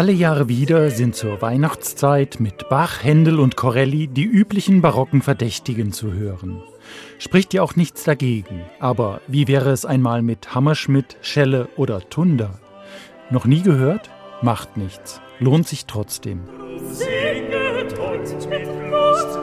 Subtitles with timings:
[0.00, 5.92] Alle Jahre wieder sind zur Weihnachtszeit mit Bach, Händel und Corelli die üblichen barocken Verdächtigen
[5.92, 6.62] zu hören.
[7.18, 8.62] Spricht ja auch nichts dagegen.
[8.78, 12.60] Aber wie wäre es einmal mit Hammerschmidt, Schelle oder Tunder?
[13.30, 14.08] Noch nie gehört?
[14.42, 15.20] Macht nichts.
[15.38, 16.40] Lohnt sich trotzdem.
[16.92, 19.40] Singet und mit Lust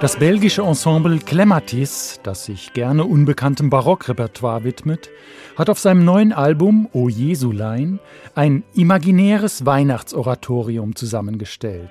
[0.00, 5.08] Das belgische Ensemble Clematis, das sich gerne unbekanntem Barockrepertoire widmet,
[5.56, 7.98] hat auf seinem neuen Album O Jesulein
[8.34, 11.90] ein imaginäres Weihnachtsoratorium zusammengestellt.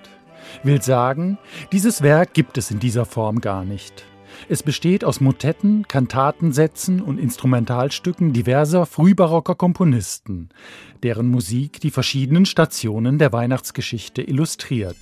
[0.62, 1.40] Will sagen,
[1.72, 4.06] dieses Werk gibt es in dieser Form gar nicht.
[4.50, 10.50] Es besteht aus Motetten, Kantatensätzen und Instrumentalstücken diverser frühbarocker Komponisten,
[11.04, 14.98] deren Musik die verschiedenen Stationen der Weihnachtsgeschichte illustriert.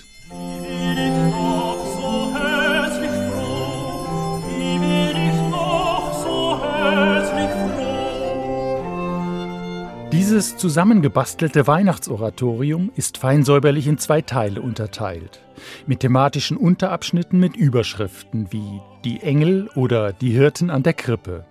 [10.34, 15.42] Dieses zusammengebastelte Weihnachtsoratorium ist feinsäuberlich in zwei Teile unterteilt,
[15.86, 21.46] mit thematischen Unterabschnitten mit Überschriften wie Die Engel oder Die Hirten an der Krippe,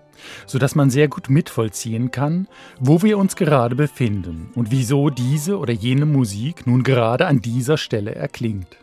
[0.48, 2.48] sodass man sehr gut mitvollziehen kann,
[2.80, 7.76] wo wir uns gerade befinden und wieso diese oder jene Musik nun gerade an dieser
[7.76, 8.78] Stelle erklingt.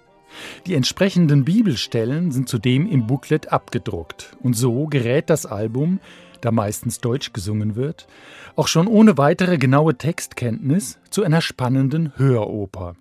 [0.65, 5.99] Die entsprechenden Bibelstellen sind zudem im Booklet abgedruckt und so gerät das Album
[6.41, 8.07] da meistens Deutsch gesungen wird,
[8.55, 12.95] auch schon ohne weitere genaue Textkenntnis zu einer spannenden Höroper.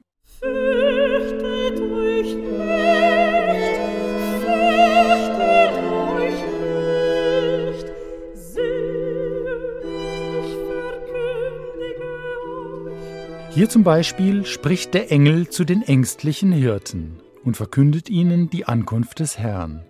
[13.58, 19.18] Hier zum Beispiel spricht der Engel zu den ängstlichen Hirten und verkündet ihnen die Ankunft
[19.18, 19.82] des Herrn.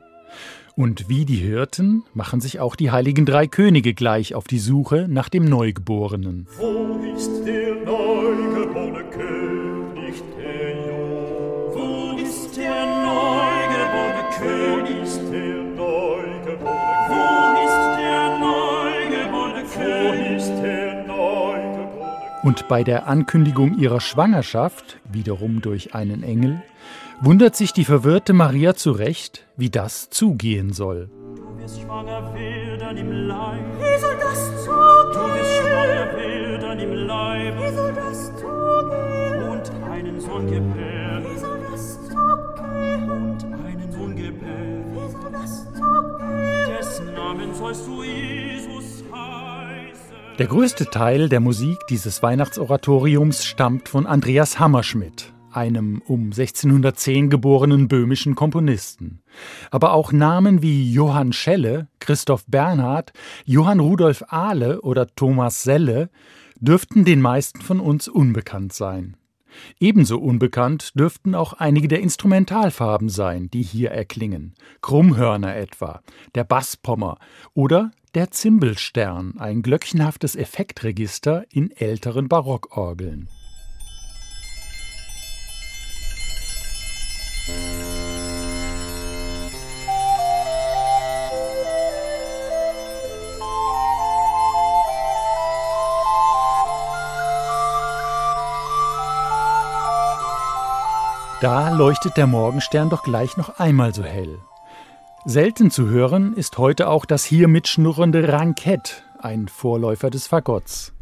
[0.79, 5.07] Und wie die Hirten machen sich auch die heiligen drei Könige gleich auf die Suche
[5.09, 6.47] nach dem Neugeborenen.
[6.57, 11.73] Wo ist der neugeborene König der Jo?
[11.75, 15.03] Wo ist der neugeborene König?
[15.03, 16.61] Ist der neugeborene
[17.09, 17.27] Wo
[17.67, 20.31] ist der neugeborene König?
[20.31, 26.63] Wo ist der neugeborene Und bei der Ankündigung ihrer Schwangerschaft, wiederum durch einen Engel,
[27.21, 31.11] wundert sich die verwirrte Maria zurecht, wie das zugehen soll.
[31.37, 33.61] Du wirst schwanger werden im Leib.
[33.79, 35.13] Wie soll das zugehen?
[35.13, 37.55] Du wirst schwanger werden im Leib.
[37.57, 39.43] Wie soll das zugehen?
[39.49, 41.25] Und einen Sohn gebären.
[41.25, 43.11] Wie soll das zugehen?
[43.11, 44.85] Und einen Sohn gebären.
[44.93, 46.77] Wie soll das zugehen?
[46.79, 50.39] Dessen Namen sollst du Jesus heißen.
[50.39, 57.89] Der größte Teil der Musik dieses Weihnachtsoratoriums stammt von Andreas Hammerschmidt, einem um 1610 geborenen
[57.89, 59.21] böhmischen Komponisten.
[59.71, 63.13] Aber auch Namen wie Johann Schelle, Christoph Bernhard,
[63.45, 66.11] Johann Rudolf Ahle oder Thomas Selle
[66.61, 69.17] dürften den meisten von uns unbekannt sein.
[69.81, 74.55] Ebenso unbekannt dürften auch einige der Instrumentalfarben sein, die hier erklingen.
[74.81, 76.03] Krummhörner etwa,
[76.35, 77.19] der Basspommer
[77.55, 83.29] oder der Zimbelstern, ein glöckchenhaftes Effektregister in älteren Barockorgeln.
[101.41, 104.41] Da leuchtet der Morgenstern doch gleich noch einmal so hell.
[105.25, 110.93] Selten zu hören ist heute auch das hier mitschnurrende Rankett, ein Vorläufer des Fagotts.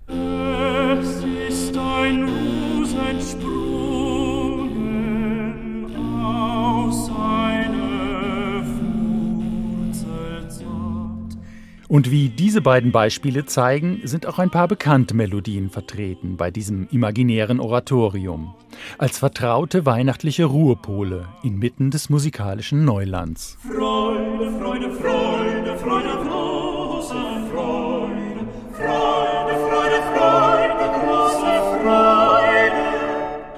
[11.88, 16.88] Und wie diese beiden Beispiele zeigen, sind auch ein paar bekannte Melodien vertreten bei diesem
[16.90, 18.54] imaginären Oratorium.
[18.98, 23.58] Als vertraute weihnachtliche Ruhepole inmitten des musikalischen Neulands.
[23.62, 27.14] Freude, Freude, Freude, Freude, große
[27.52, 32.46] Freude, Freude, Freude, Freude, große Freude.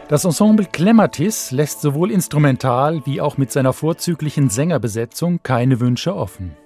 [0.08, 6.56] Das Ensemble Clematis lässt sowohl instrumental wie auch mit seiner vorzüglichen Sängerbesetzung keine Wünsche offen.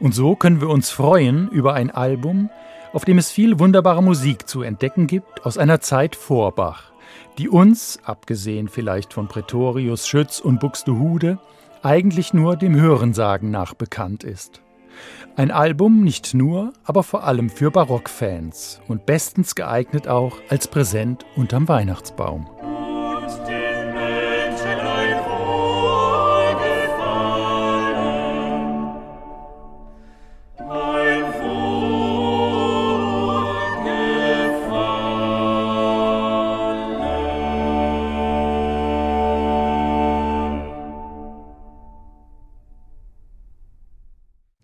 [0.00, 2.50] Und so können wir uns freuen über ein Album,
[2.92, 6.91] auf dem es viel wunderbare Musik zu entdecken gibt aus einer Zeit vor Bach,
[7.38, 11.38] die uns, abgesehen vielleicht von Pretorius, Schütz und Buxtehude,
[11.82, 14.60] eigentlich nur dem Hörensagen nach bekannt ist.
[15.36, 21.24] Ein Album nicht nur, aber vor allem für Barockfans und bestens geeignet auch als Präsent
[21.36, 22.46] unterm Weihnachtsbaum.